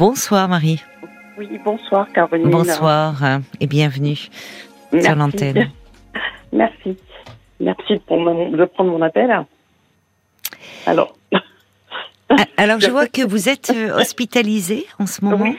[0.00, 0.82] Bonsoir Marie.
[1.36, 2.48] Oui, bonsoir Caroline.
[2.48, 4.16] Bonsoir hein, et bienvenue
[4.98, 5.70] sur l'antenne.
[6.54, 6.96] Merci.
[7.60, 9.44] Merci de prendre mon appel.
[10.86, 11.14] Alors.
[12.32, 15.52] Ah, alors, je vois que vous êtes euh, hospitalisée en ce moment.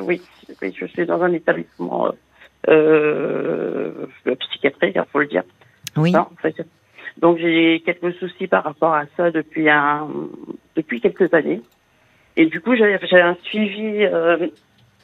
[0.00, 0.20] Oui,
[0.60, 2.08] oui, je suis dans un établissement
[2.68, 4.06] euh,
[4.40, 5.44] psychiatrique, il faut le dire.
[5.96, 6.12] Oui.
[7.18, 10.08] Donc, j'ai quelques soucis par rapport à ça depuis, un,
[10.74, 11.62] depuis quelques années.
[12.38, 14.46] Et du coup, j'avais un suivi euh,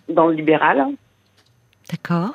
[0.09, 0.87] dans le libéral.
[1.91, 2.33] D'accord.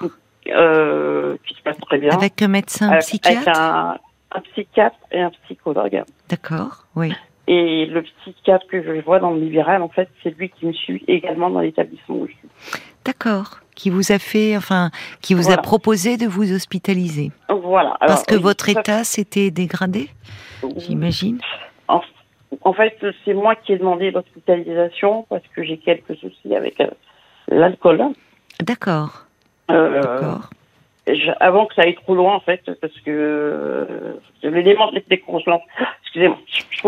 [0.49, 2.11] Euh, qui se passe très bien.
[2.11, 3.97] Avec un médecin psychiatre Avec un,
[4.31, 6.03] un, psychiatre et un psychologue.
[6.27, 7.13] D'accord, oui.
[7.47, 10.73] Et le psychiatre que je vois dans le libéral, en fait, c'est lui qui me
[10.73, 12.81] suit également dans l'établissement où je suis.
[13.05, 13.61] D'accord.
[13.75, 17.31] Qui vous a fait, enfin, qui vous a proposé de vous hospitaliser.
[17.47, 17.95] Voilà.
[18.01, 20.09] Parce que votre état s'était dégradé,
[20.75, 21.39] j'imagine.
[22.61, 26.87] En, fait, c'est moi qui ai demandé l'hospitalisation parce que j'ai quelques soucis avec euh,
[27.47, 28.01] l'alcool.
[28.61, 29.25] D'accord.
[29.69, 30.49] Euh, D'accord
[31.39, 35.61] avant que ça aille trop loin en fait, parce que euh, l'élément de déclenchement.
[36.03, 36.37] Excusez-moi.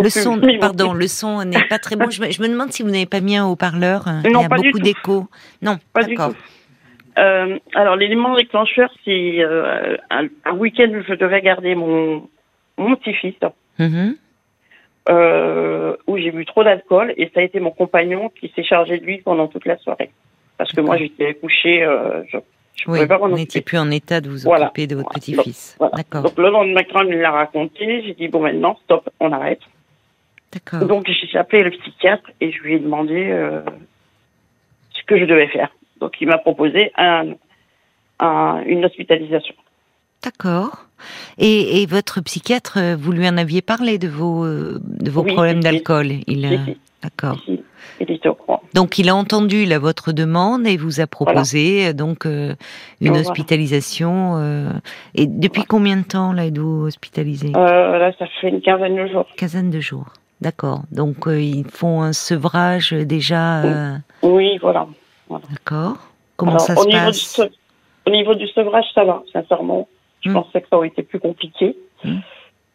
[0.02, 2.10] Le son, pardon, le son n'est pas très bon.
[2.10, 4.06] Je me, demande si vous n'avez pas mis un haut-parleur.
[4.24, 5.28] Il y a beaucoup d'écho.
[5.62, 6.36] Non, pas du tout.
[7.20, 12.30] Euh, alors l'élément déclencheur, c'est euh, un, week-end où je devais garder mon,
[12.78, 13.36] mon petit-fils.
[13.80, 14.16] Mm-hmm.
[15.10, 19.00] Euh, où j'ai bu trop d'alcool et ça a été mon compagnon qui s'est chargé
[19.00, 20.12] de lui pendant toute la soirée.
[20.58, 21.80] Parce que moi j'étais couché,
[22.32, 22.38] je
[22.88, 25.78] oui, vous n'étiez plus en état de vous occuper de votre petit-fils.
[25.96, 26.24] D'accord.
[26.24, 29.62] Donc le lendemain, quand il l'a raconté, j'ai dit bon maintenant stop, on arrête.
[30.52, 30.88] D'accord.
[30.88, 33.62] Donc j'ai appelé le psychiatre et je lui ai demandé euh,
[34.92, 35.70] ce que je devais faire.
[36.00, 37.34] Donc il m'a proposé un,
[38.66, 39.56] une hospitalisation.
[40.24, 40.86] D'accord.
[41.40, 46.12] Et, et, votre psychiatre, vous lui en aviez parlé de vos de vos problèmes d'alcool
[46.28, 47.38] Il, d'accord.
[48.74, 52.54] Donc il a entendu la votre demande et vous a proposé euh, donc euh,
[53.02, 54.38] une hospitalisation.
[54.38, 54.70] Euh,
[55.16, 57.52] et depuis combien de temps là êtes-vous hospitalisé?
[57.52, 59.26] Là, ça fait une quinzaine de jours.
[59.38, 60.08] Quinzaine de jours.
[60.40, 60.82] D'accord.
[60.92, 63.62] Donc ils font un sevrage déjà.
[64.24, 64.88] Oui, voilà.
[65.30, 65.98] D'accord.
[66.38, 67.42] Comment ça se passe?
[68.08, 69.88] Au niveau du sevrage, ça va, sincèrement.
[70.22, 70.34] Je hmm.
[70.34, 71.76] pensais que ça aurait été plus compliqué.
[72.04, 72.20] Hmm.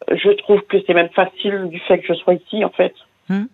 [0.09, 2.93] Je trouve que c'est même facile du fait que je sois ici, en fait.
[3.29, 3.45] Hmm.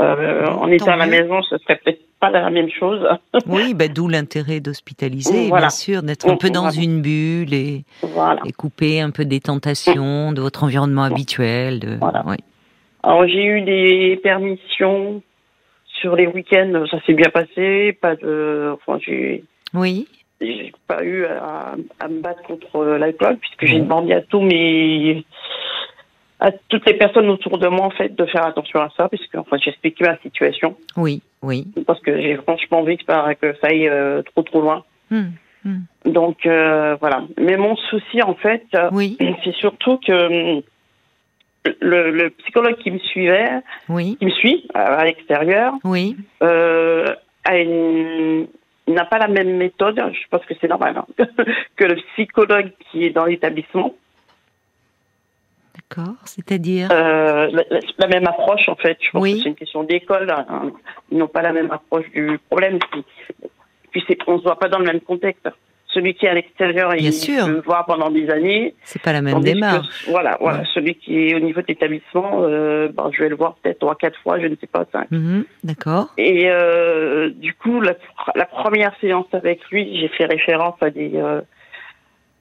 [0.00, 3.06] Euh, en étant à la maison, ce serait peut-être pas la même chose.
[3.46, 7.84] oui, bah, d'où l'intérêt d'hospitaliser, bien sûr, d'être un peu dans une bulle et,
[8.44, 11.80] et couper un peu des tentations de votre environnement habituel.
[11.80, 11.98] De...
[13.02, 15.22] Alors j'ai eu des permissions
[16.00, 19.44] sur les week-ends, ça s'est bien passé, pas de, enfin j'ai.
[19.74, 20.06] Oui.
[20.40, 21.74] J'ai pas eu à,
[22.08, 25.24] me battre contre l'alcool puisque j'ai demandé à tous mes
[26.40, 29.34] à toutes les personnes autour de moi en fait de faire attention à ça puisque
[29.34, 30.76] enfin j'explique ma situation.
[30.96, 31.66] Oui, oui.
[31.86, 33.26] Parce que j'ai franchement envie que ça
[33.62, 34.84] aille euh, trop trop loin.
[35.10, 35.32] Hum,
[35.66, 35.82] hum.
[36.04, 37.24] Donc euh, voilà.
[37.36, 39.16] Mais mon souci en fait, oui.
[39.44, 40.62] c'est surtout que
[41.80, 44.16] le, le, psychologue qui me suivait, oui.
[44.18, 46.16] qui me suit à, l'extérieur, oui.
[46.42, 47.04] euh,
[48.94, 51.06] n'a pas la même méthode, je pense que c'est normal, hein,
[51.76, 53.94] que le psychologue qui est dans l'établissement.
[55.74, 57.48] D'accord, c'est-à-dire euh,
[57.98, 58.98] la, même approche en fait.
[59.00, 60.30] Je pense que c'est une question d'école.
[60.30, 60.72] Hein.
[61.10, 62.78] Ils n'ont pas la même approche du problème.
[62.90, 63.04] Puis,
[63.90, 65.48] puis on se voit pas dans le même contexte.
[65.94, 67.46] Celui qui est à l'extérieur, il sûr.
[67.46, 68.74] peut voir pendant des années.
[68.82, 70.06] C'est pas la même démarche.
[70.08, 70.62] voilà, voilà.
[70.74, 73.94] Celui qui est au niveau de l'établissement, euh, ben, je vais le voir peut-être trois,
[73.94, 75.10] quatre fois, je ne sais pas, cinq.
[75.10, 76.12] Mhm, d'accord.
[76.18, 77.94] Et euh, du coup, la,
[78.34, 81.40] la, première séance avec lui, j'ai fait référence à des euh,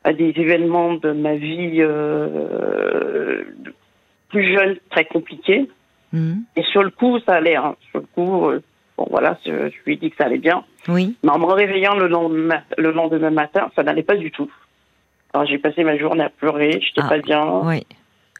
[0.03, 1.81] à des événements de ma vie
[4.29, 5.69] plus jeune très compliqués.
[6.11, 6.43] Mhm.
[6.57, 7.55] Et sur le coup, ça allait.
[7.55, 7.75] Hein.
[7.91, 8.51] Sur le coup,
[8.97, 10.63] bon voilà, je, lui ai dit que ça allait bien.
[10.87, 11.15] Oui.
[11.23, 14.49] Mais en me réveillant le lendemain, le lendemain matin, ça n'allait pas du tout.
[15.33, 17.45] Alors j'ai passé ma journée à pleurer, j'étais n'étais ah, pas bien.
[17.63, 17.85] Oui.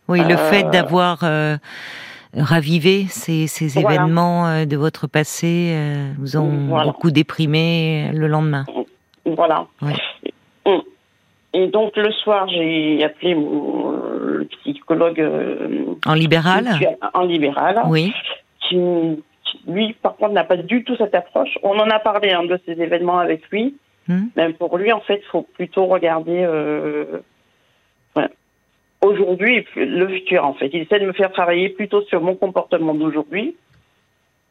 [0.09, 1.19] Oui, le fait euh, d'avoir
[2.33, 5.75] ravivé ces, ces événements de votre passé
[6.17, 8.65] vous ont beaucoup déprimé le lendemain.
[9.25, 9.67] Voilà.
[9.81, 9.93] Oui.
[11.53, 13.91] Et donc le soir, j'ai appelé mon
[14.37, 15.19] le psychologue.
[15.19, 16.67] Euh, en libéral
[17.13, 17.81] En libéral.
[17.87, 18.13] Oui.
[18.67, 18.77] Qui,
[19.67, 21.57] lui, par contre, n'a pas du tout cette approche.
[21.63, 23.75] On en a parlé hein, de ces événements avec lui.
[24.07, 24.27] Hmm.
[24.35, 27.19] Même pour lui, en fait, il faut plutôt regarder euh,
[29.01, 30.69] aujourd'hui le futur, en fait.
[30.73, 33.55] Il essaie de me faire travailler plutôt sur mon comportement d'aujourd'hui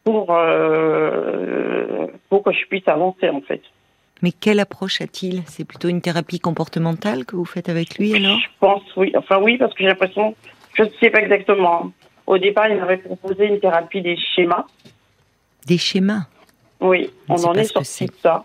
[0.04, 3.62] pour, euh, pour que je puisse avancer, en fait.
[4.22, 5.42] Mais quelle approche a-t-il?
[5.46, 8.38] C'est plutôt une thérapie comportementale que vous faites avec lui alors?
[8.38, 9.12] Je pense oui.
[9.16, 10.34] Enfin oui, parce que j'ai l'impression,
[10.74, 11.92] je ne sais pas exactement.
[12.26, 14.66] Au départ, il m'avait proposé une thérapie des schémas.
[15.66, 16.26] Des schémas
[16.80, 18.44] Oui, on, en est sorti de ça.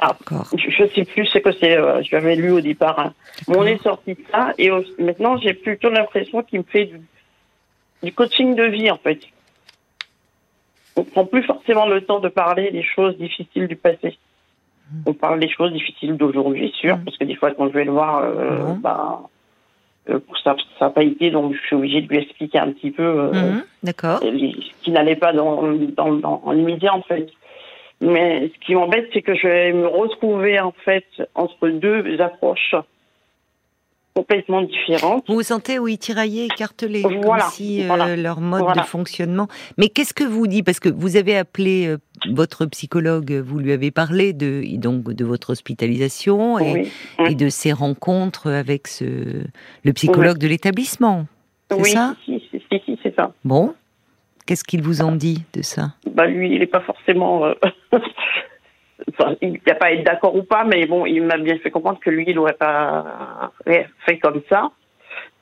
[0.00, 0.16] Ah,
[0.56, 2.98] je ne sais plus ce que c'est, euh, je l'avais lu au départ.
[3.00, 3.14] Hein.
[3.48, 6.90] On est sorti de ça et maintenant j'ai plutôt l'impression qu'il me fait
[8.02, 9.18] du, coaching de vie en fait.
[10.94, 14.18] On prend plus forcément le temps de parler des choses difficiles du passé.
[14.90, 15.02] Hmm.
[15.06, 17.04] On parle des choses difficiles d'aujourd'hui, sûr, hmm.
[17.04, 19.26] parce que des fois quand je vais le voir, euh, bah, euh,
[20.44, 23.52] ça n'a pas été, donc je suis obligée de lui expliquer un petit peu euh.
[23.82, 24.20] D'accord.
[24.20, 25.62] ce qui n'allait pas dans,
[25.96, 27.28] dans, dans l'immédiat en fait.
[28.00, 32.74] Mais ce qui m'embête, c'est que je vais me retrouver en fait entre deux approches
[34.18, 35.24] complètement différentes.
[35.28, 39.46] Vous vous sentez, oui, tiraillé, écartelé, voilà, comme si euh, leur mode de fonctionnement.
[39.76, 41.98] Mais qu'est-ce que vous dit Parce que vous avez appelé euh,
[42.32, 46.88] votre psychologue, vous lui avez parlé de donc de votre hospitalisation et,
[47.28, 49.04] et de ses rencontres avec ce,
[49.84, 51.26] le psychologue de l'établissement.
[51.70, 53.32] Oui, ça si, si, si c'est ça.
[53.44, 53.74] Bon,
[54.46, 55.92] Qu'est-ce qu'ils vous ont dit de ça?
[56.10, 57.44] Bah lui, il n'est pas forcément.
[57.44, 57.52] Euh,
[59.40, 62.10] il n'a pas être d'accord ou pas, mais bon, il m'a bien fait comprendre que
[62.10, 63.52] lui, il n'aurait pas
[64.06, 64.70] fait comme ça,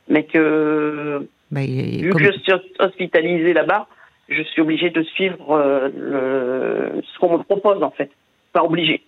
[0.09, 3.87] mais que bah, vu que je suis hospitalisée là-bas,
[4.29, 7.03] je suis obligée de suivre euh, le...
[7.03, 8.11] ce qu'on me propose en fait,
[8.53, 9.03] pas obligée.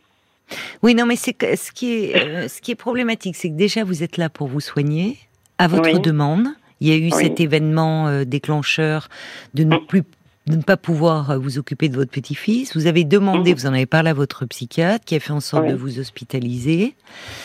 [0.82, 3.84] Oui, non, mais c'est ce qui est euh, ce qui est problématique, c'est que déjà
[3.84, 5.16] vous êtes là pour vous soigner
[5.58, 6.46] à votre demande.
[6.80, 9.08] Il y a eu cet événement euh, déclencheur
[9.54, 9.86] de ne mm.
[9.86, 10.04] plus
[10.48, 12.76] de ne pas pouvoir euh, vous occuper de votre petit-fils.
[12.76, 13.56] Vous avez demandé, mm-hmm.
[13.56, 16.94] vous en avez parlé à votre psychiatre, qui a fait en sorte de vous hospitaliser.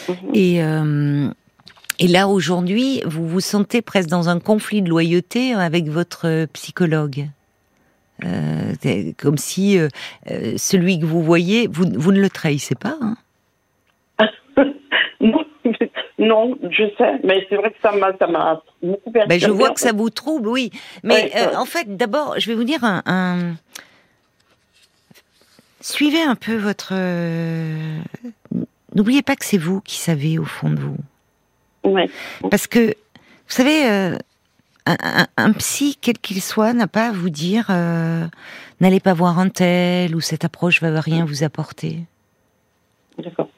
[0.08, 0.16] Mm-hmm.
[0.34, 1.30] Et, euh,
[2.00, 7.30] et là, aujourd'hui, vous vous sentez presque dans un conflit de loyauté avec votre psychologue.
[9.18, 9.78] comme si
[10.58, 12.98] celui que vous voyez, vous, vous ne le trahissez pas.
[13.02, 13.18] Hein
[16.20, 18.12] Non, je sais, mais c'est vrai que ça m'a,
[18.82, 19.28] beaucoup perturbé.
[19.28, 20.72] Ben, je vois que ça vous trouble, oui.
[21.04, 23.56] Mais euh, en fait, d'abord, je vais vous dire un.
[25.82, 26.94] Suivez un peu votre.
[26.94, 28.00] Euh,
[28.96, 30.98] n'oubliez pas que c'est vous qui savez au fond de vous.
[31.84, 32.04] Oui.
[32.50, 32.94] Parce que, vous
[33.48, 34.18] savez, euh,
[34.86, 37.70] un, psy, quel qu'il soit, n'a pas à vous dire
[38.80, 42.00] n'allez pas voir un tel ou cette approche va rien vous apporter.
[43.18, 43.50] D'accord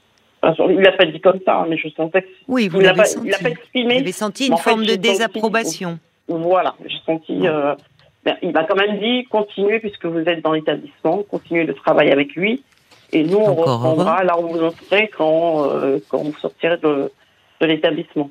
[0.69, 2.27] il l'a pas dit comme ça, hein, mais je sentais que.
[2.47, 3.27] Oui, vous l'avez senti.
[3.27, 3.93] Il l'a pas exprimé.
[3.95, 5.99] Vous avez senti une forme de désapprobation.
[6.27, 7.47] voilà, j'ai senti.
[7.47, 7.75] Euh,
[8.23, 12.11] ben, il m'a quand même dit continuez puisque vous êtes dans l'établissement, continuez de travailler
[12.11, 12.63] avec lui.
[13.11, 17.11] Et nous, on reprendra là où vous en serez quand, euh, quand vous sortirez de,
[17.61, 18.29] de l'établissement.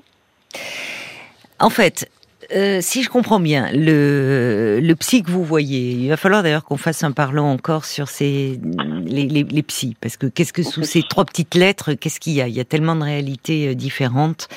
[1.60, 2.10] En fait,
[2.52, 6.64] euh, si je comprends bien, le, le psy que vous voyez, il va falloir d'ailleurs
[6.64, 8.61] qu'on fasse un parlant encore sur ces,
[9.05, 12.35] les, les, les psys, parce que qu'est-ce que sous ces trois petites lettres, qu'est-ce qu'il
[12.35, 12.49] y a?
[12.49, 14.49] Il y a tellement de réalités euh, différentes.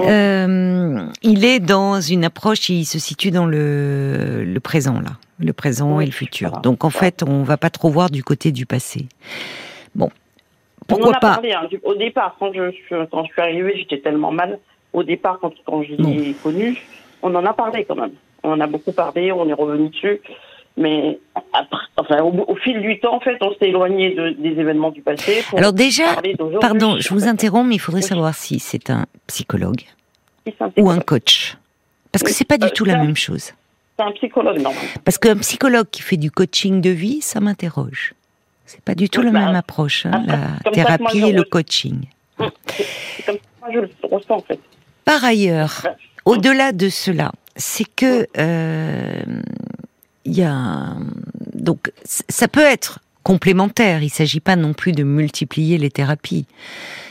[0.00, 5.52] Euh, il est dans une approche, il se situe dans le, le présent là, le
[5.52, 6.60] présent et le futur.
[6.62, 9.06] Donc en fait, on va pas trop voir du côté du passé.
[9.94, 10.10] Bon,
[10.86, 13.74] pourquoi on en a pas parlé, hein, Au départ, quand je, quand je suis arrivée,
[13.76, 14.58] j'étais tellement mal.
[14.92, 16.76] Au départ, quand, quand je l'ai connu,
[17.22, 18.12] on en a parlé quand même.
[18.42, 20.20] On en a beaucoup parlé, on est revenu dessus.
[20.76, 21.18] Mais
[21.96, 25.42] enfin, au, fil du temps, en fait, on s'est éloigné des événements du passé.
[25.56, 26.04] Alors déjà,
[26.60, 29.82] pardon, je vous interromps, mais il faudrait savoir si c'est un psychologue
[30.76, 31.56] ou un coach,
[32.12, 33.52] parce que c'est pas du euh, tout la même chose.
[33.98, 34.90] C'est un psychologue normalement.
[35.04, 38.12] Parce qu'un psychologue qui fait du coaching de vie, ça m'interroge.
[38.66, 42.00] C'est pas du tout la bah, même approche, hein, la thérapie et le coaching.
[42.38, 44.60] C'est comme ça que je le ressens en fait.
[45.04, 45.82] Par ailleurs,
[46.26, 49.22] au-delà de cela, c'est que euh,
[50.24, 50.96] il y a
[51.54, 54.02] donc ça peut être complémentaire.
[54.02, 56.46] Il ne s'agit pas non plus de multiplier les thérapies.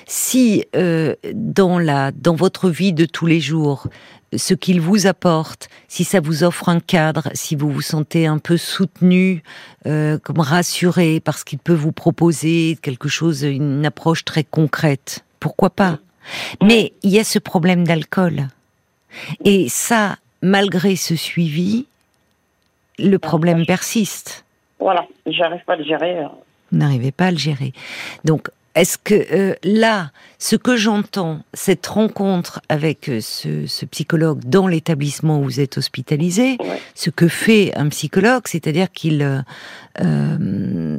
[0.05, 3.87] Si euh, dans la dans votre vie de tous les jours,
[4.35, 8.37] ce qu'il vous apporte, si ça vous offre un cadre, si vous vous sentez un
[8.37, 9.43] peu soutenu,
[9.87, 15.69] euh, comme rassuré parce qu'il peut vous proposer quelque chose, une approche très concrète, pourquoi
[15.69, 15.99] pas?
[16.61, 18.47] Mais il y a ce problème d'alcool.
[19.43, 21.85] Et ça, malgré ce suivi,
[22.99, 24.45] le problème persiste.
[24.79, 26.19] Voilà, j'arrive pas à le gérer.
[26.19, 26.27] Euh.
[26.71, 27.73] Vous n'arrivez pas à le gérer.
[28.23, 34.67] Donc, est-ce que euh, là, ce que j'entends, cette rencontre avec euh, ce, psychologue dans
[34.67, 36.57] l'établissement où vous êtes hospitalisé,
[36.93, 39.43] ce que fait un psychologue, c'est-à-dire qu'il
[40.01, 40.97] euh,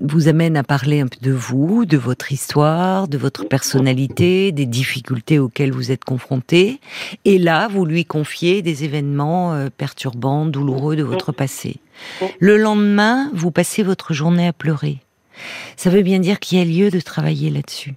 [0.00, 4.66] vous amène à parler un peu de vous, de votre histoire, de votre personnalité, des
[4.66, 6.80] difficultés auxquelles vous êtes confronté,
[7.26, 11.76] et là, vous lui confiez des événements perturbants, douloureux de votre passé.
[12.40, 15.00] Le lendemain, vous passez votre journée à pleurer.
[15.76, 17.94] Ça veut bien dire qu'il y a lieu de travailler là-dessus.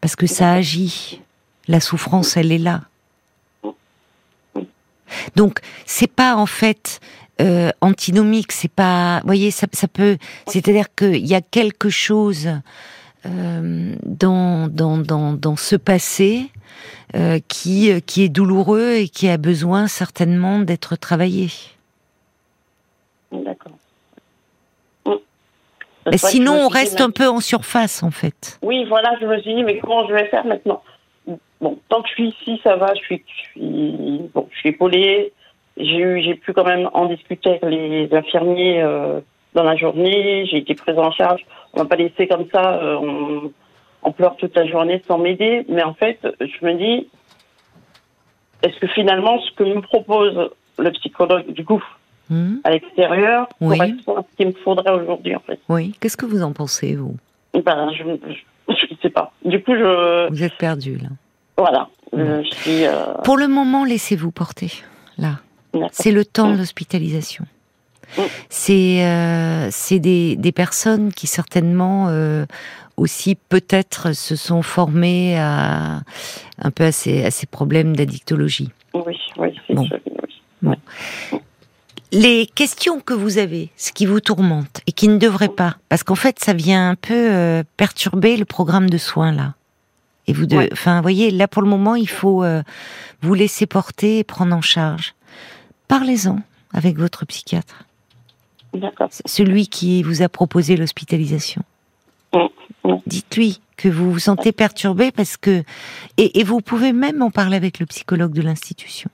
[0.00, 1.20] Parce que ça agit.
[1.66, 2.82] La souffrance, elle est là.
[5.36, 7.00] Donc, c'est pas en fait
[7.40, 8.52] euh, antinomique.
[8.52, 10.16] C'est pas, voyez, ça, ça peut.
[10.46, 12.48] C'est-à-dire qu'il y a quelque chose
[13.26, 16.50] euh, dans, dans, dans, dans ce passé
[17.14, 21.50] euh, qui, qui est douloureux et qui a besoin certainement d'être travaillé.
[23.30, 23.72] D'accord.
[26.10, 28.58] Mais sinon, on reste un peu en surface, en fait.
[28.62, 30.82] Oui, voilà, je me suis dit, mais comment je vais faire maintenant?
[31.60, 34.68] Bon, tant que je suis ici, ça va, je suis, je suis, bon, je suis
[34.70, 35.32] épaulée.
[35.76, 39.20] J'ai j'ai pu quand même en discuter avec les infirmiers euh,
[39.54, 40.46] dans la journée.
[40.46, 41.44] J'ai été prise en charge.
[41.72, 42.78] On m'a pas laissé comme ça.
[42.78, 43.52] Euh, on,
[44.02, 45.64] on, pleure toute la journée sans m'aider.
[45.68, 47.08] Mais en fait, je me dis,
[48.62, 51.82] est-ce que finalement, ce que me propose le psychologue du coup
[52.30, 52.56] mmh.
[52.64, 53.78] à l'extérieur oui.
[53.78, 55.94] correspond à ce qu'il me faudrait aujourd'hui, en fait Oui.
[56.00, 57.16] Qu'est-ce que vous en pensez, vous?
[57.64, 58.16] Ben, je ne
[59.02, 59.32] sais pas.
[59.44, 60.28] Du coup, je.
[60.30, 61.08] Vous êtes perdu là.
[61.56, 61.88] Voilà.
[62.12, 62.42] Mmh.
[62.44, 63.14] Je suis, euh...
[63.24, 64.72] Pour le moment, laissez-vous porter
[65.18, 65.40] là.
[65.92, 67.44] C'est le temps de l'hospitalisation.
[68.48, 72.46] C'est euh, c'est des, des personnes qui certainement euh,
[72.96, 76.00] aussi peut-être se sont formées à
[76.60, 78.70] un peu à ces, à ces problèmes d'addictologie.
[78.94, 79.84] Oui, oui, c'est bon.
[79.84, 79.98] sûr.
[80.62, 80.74] Bon.
[82.10, 86.02] Les questions que vous avez, ce qui vous tourmente et qui ne devrait pas, parce
[86.02, 89.54] qu'en fait, ça vient un peu euh, perturber le programme de soins là.
[90.26, 92.62] Et vous, de, enfin, vous voyez, là pour le moment, il faut euh,
[93.22, 95.14] vous laisser porter et prendre en charge.
[95.86, 96.40] Parlez-en
[96.72, 97.84] avec votre psychiatre.
[99.24, 101.62] Celui qui vous a proposé l'hospitalisation.
[102.34, 102.38] Mmh,
[102.84, 102.94] mmh.
[103.06, 105.62] Dites-lui que vous vous sentez perturbé parce que
[106.18, 109.10] et, et, vous pouvez même en parler avec le psychologue de l'institution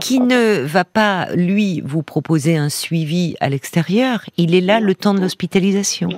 [0.00, 4.20] qui ne va pas lui vous proposer un suivi à l'extérieur.
[4.36, 6.08] Il est là le temps de l'hospitalisation.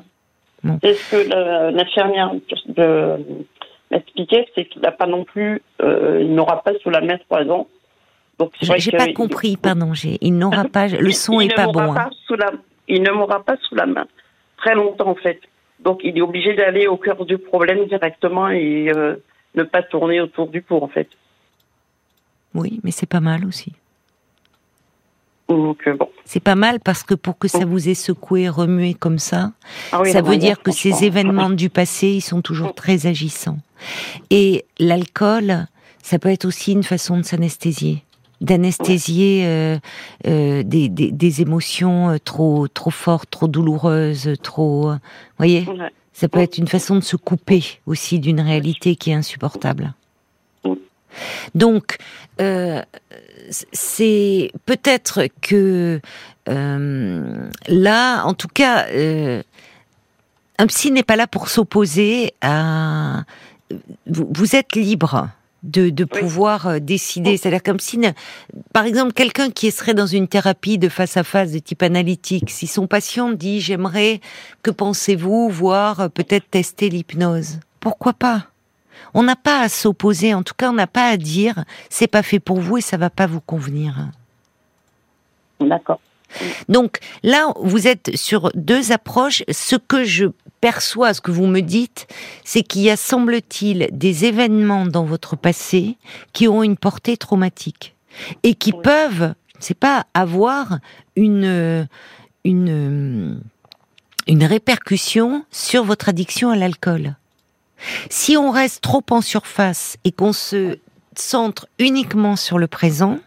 [0.62, 0.78] Bon.
[0.82, 2.32] C'est ce que l'infirmière
[3.90, 7.44] m'expliquait, c'est qu'il n'a pas non plus, euh, il n'aura pas sous la main trois
[7.44, 7.66] ans
[8.60, 9.94] j'ai pas compris, pardon.
[9.94, 10.88] J'ai, il n'aura pas.
[10.88, 11.94] Le son il est pas bon.
[11.94, 12.36] Pas hein.
[12.38, 12.52] la,
[12.88, 14.06] il ne m'aura pas sous la main
[14.56, 15.40] très longtemps en fait.
[15.80, 19.16] Donc il est obligé d'aller au cœur du problème directement et euh,
[19.54, 21.08] ne pas tourner autour du pot en fait.
[22.54, 23.72] Oui, mais c'est pas mal aussi.
[25.48, 26.08] Donc, euh, bon.
[26.24, 29.52] C'est pas mal parce que pour que ça vous ait secoué, remué comme ça,
[29.92, 33.58] ah oui, ça veut dire que ces événements du passé, ils sont toujours très agissants.
[34.30, 35.66] Et l'alcool,
[36.02, 38.04] ça peut être aussi une façon de s'anesthésier
[38.40, 39.78] d'anesthésier euh,
[40.26, 44.96] euh, des, des, des, émotions trop trop fortes, trop douloureuses, trop, euh,
[45.38, 45.66] voyez,
[46.12, 49.94] ça peut être une façon de se couper aussi d'une réalité qui est insupportable.
[51.54, 51.96] Donc,
[52.40, 52.82] euh,
[53.72, 56.00] c'est peut-être que
[56.48, 58.86] euh, là, en tout cas,
[60.58, 63.24] un psy n'est pas là pour s'opposer à.
[64.06, 65.28] Vous, vous êtes libre
[65.64, 66.20] de, de oui.
[66.20, 67.36] pouvoir euh, décider.
[67.36, 67.98] C'est-à-dire comme si,
[68.72, 72.50] par exemple, quelqu'un qui serait dans une thérapie de face à face de type analytique,
[72.50, 74.20] si son patient dit j'aimerais,
[74.62, 78.46] que pensez-vous, voir euh, peut-être tester l'hypnose, pourquoi pas?
[79.14, 82.22] On n'a pas à s'opposer, en tout cas, on n'a pas à dire c'est pas
[82.22, 84.08] fait pour vous et ça va pas vous convenir.
[85.60, 86.00] D'accord.
[86.68, 89.42] Donc là, vous êtes sur deux approches.
[89.50, 90.26] Ce que je
[90.60, 92.06] perçois, ce que vous me dites,
[92.44, 95.96] c'est qu'il y a, semble-t-il, des événements dans votre passé
[96.32, 97.94] qui ont une portée traumatique
[98.42, 98.80] et qui oui.
[98.82, 100.78] peuvent, je ne sais pas, avoir
[101.16, 101.86] une,
[102.44, 103.40] une,
[104.26, 107.16] une répercussion sur votre addiction à l'alcool.
[108.10, 110.78] Si on reste trop en surface et qu'on se
[111.16, 113.18] centre uniquement sur le présent,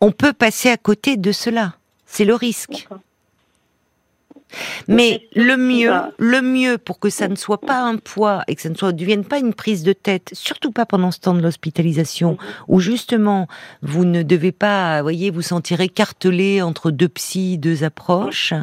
[0.00, 1.74] on peut passer à côté de cela.
[2.06, 2.88] C'est le risque.
[4.86, 8.62] Mais le mieux, le mieux pour que ça ne soit pas un poids et que
[8.62, 11.40] ça ne soit, devienne pas une prise de tête, surtout pas pendant ce temps de
[11.40, 13.46] l'hospitalisation, où justement
[13.82, 18.54] vous ne devez pas, voyez, vous sentir écartelé entre deux psys, deux approches,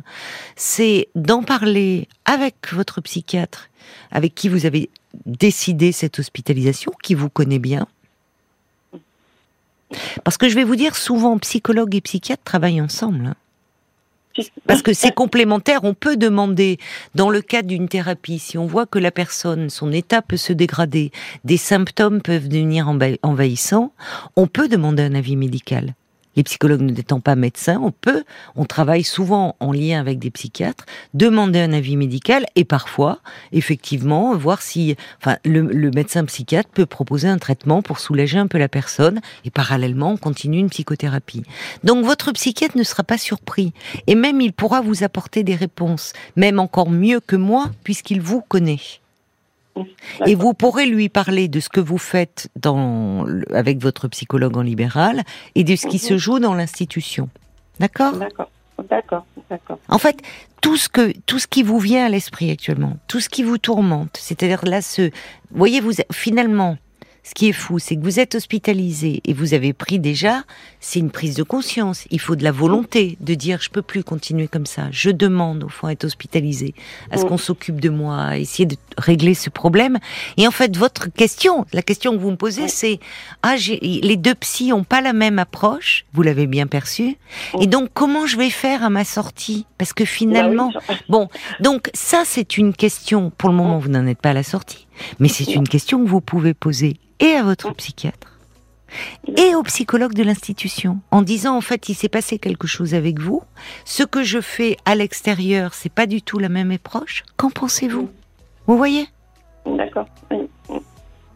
[0.56, 3.70] c'est d'en parler avec votre psychiatre,
[4.12, 4.90] avec qui vous avez
[5.26, 7.88] décidé cette hospitalisation, qui vous connaît bien.
[10.24, 13.36] Parce que je vais vous dire, souvent, psychologue et psychiatre travaillent ensemble.
[14.68, 16.78] Parce que c'est complémentaire, on peut demander,
[17.14, 20.54] dans le cadre d'une thérapie, si on voit que la personne, son état peut se
[20.54, 21.12] dégrader,
[21.44, 22.90] des symptômes peuvent devenir
[23.24, 23.94] envahissants,
[24.36, 25.94] on peut demander un avis médical
[26.36, 28.24] les psychologues n'étant pas médecins, on peut,
[28.56, 33.20] on travaille souvent en lien avec des psychiatres, demander un avis médical et parfois,
[33.52, 38.48] effectivement, voir si, enfin, le, le médecin psychiatre peut proposer un traitement pour soulager un
[38.48, 41.44] peu la personne et parallèlement, on continue une psychothérapie.
[41.84, 43.74] Donc, votre psychiatre ne sera pas surpris
[44.08, 48.42] et même il pourra vous apporter des réponses, même encore mieux que moi, puisqu'il vous
[48.42, 48.80] connaît.
[50.26, 54.62] Et vous pourrez lui parler de ce que vous faites dans, avec votre psychologue en
[54.62, 55.24] libéral
[55.56, 57.30] et de ce qui se joue dans l'institution.
[57.80, 58.14] D'accord?
[58.14, 58.50] D'accord.
[58.90, 59.80] D'accord, d'accord.
[59.88, 60.18] En fait,
[60.62, 63.58] tout ce que tout ce qui vous vient à l'esprit actuellement, tout ce qui vous
[63.58, 65.12] tourmente, c'est-à-dire là ce
[65.52, 66.78] voyez vous finalement
[67.26, 70.44] ce qui est fou, c'est que vous êtes hospitalisé et vous avez pris déjà,
[70.80, 72.06] c'est une prise de conscience.
[72.12, 74.90] Il faut de la volonté de dire je peux plus continuer comme ça.
[74.92, 76.76] Je demande au fond à être hospitalisé,
[77.10, 79.98] à ce qu'on s'occupe de moi, à essayer de régler ce problème.
[80.38, 83.00] Et en fait, votre question, la question que vous me posez, c'est
[83.42, 86.06] ah les deux psys ont pas la même approche.
[86.14, 87.18] Vous l'avez bien perçu.
[87.60, 89.66] Et donc comment je vais faire à ma sortie?
[89.80, 91.30] Parce que finalement, bah bon,
[91.60, 93.32] donc ça c'est une question.
[93.36, 94.86] Pour le moment, vous n'en êtes pas à la sortie,
[95.20, 98.36] mais c'est une question que vous pouvez poser et à votre psychiatre
[99.38, 103.20] et au psychologue de l'institution en disant en fait il s'est passé quelque chose avec
[103.20, 103.42] vous,
[103.84, 107.24] ce que je fais à l'extérieur c'est pas du tout la même approche.
[107.38, 108.10] Qu'en pensez-vous?
[108.68, 109.08] Vous voyez?
[109.66, 110.08] D'accord.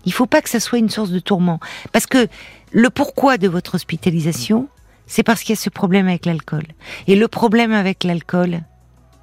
[0.06, 1.60] Il faut pas que ça soit une source de tourment.
[1.92, 2.28] Parce que
[2.72, 4.68] le pourquoi de votre hospitalisation
[5.08, 6.66] c'est parce qu'il y a ce problème avec l'alcool.
[7.08, 8.62] Et le problème avec l'alcool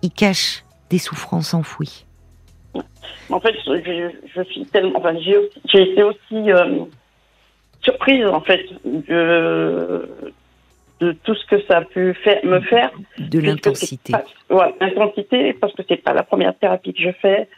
[0.02, 2.05] il cache des souffrances enfouies.
[3.30, 4.98] En fait, je, suis tellement.
[4.98, 6.84] Enfin, j'ai été aussi euh,
[7.82, 10.08] surprise, en fait, de,
[11.00, 12.90] de tout ce que ça a pu faire, me faire.
[13.18, 14.12] De l'intensité.
[14.50, 17.48] Ouais, l'intensité, parce que c'est pas la première thérapie que je fais,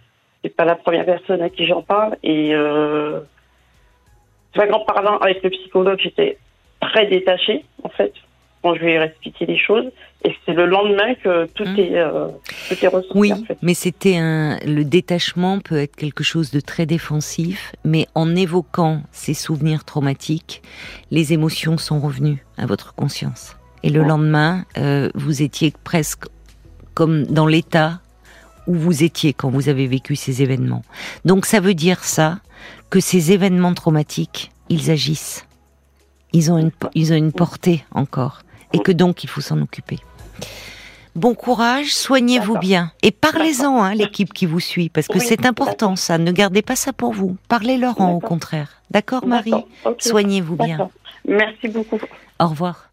[0.43, 2.17] c'est pas la première personne à qui j'en parle.
[2.23, 2.55] Et.
[2.55, 3.21] Euh,
[4.87, 6.39] parlant avec le psychologue, j'étais
[6.81, 8.13] très détachée, en fait
[8.63, 9.87] quand je lui ai expliqué les choses.
[10.25, 11.79] Et c'est le lendemain que tout hum.
[11.79, 12.29] est, euh,
[12.69, 13.13] tout est ressorti.
[13.15, 14.59] Oui, mais c'était un.
[14.67, 20.63] Le détachement peut être quelque chose de très défensif, mais en évoquant ces souvenirs traumatiques,
[21.11, 23.57] les émotions sont revenues à votre conscience.
[23.85, 26.25] Et le lendemain, euh, vous étiez presque
[26.95, 28.01] comme dans l'état
[28.67, 30.83] où vous étiez quand vous avez vécu ces événements.
[31.25, 32.41] Donc ça veut dire ça,
[32.91, 35.47] que ces événements traumatiques, ils agissent.
[36.33, 39.99] Ils ont une, ils ont une portée encore et que donc il faut s'en occuper.
[41.15, 45.97] Bon courage, soignez-vous bien et parlez-en hein, l'équipe qui vous suit parce que c'est important
[45.97, 46.17] ça.
[46.17, 47.37] Ne gardez pas ça pour vous.
[47.49, 48.83] Parlez-leur au contraire.
[48.91, 49.53] D'accord, Marie
[49.99, 50.91] Soignez-vous bien.
[51.27, 51.99] Merci beaucoup.
[52.39, 52.87] Au revoir.